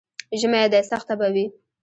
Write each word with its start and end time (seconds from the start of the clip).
ژمی 0.39 0.65
دی، 0.71 0.81
سخته 0.91 1.13
به 1.19 1.27
وي. 1.33 1.45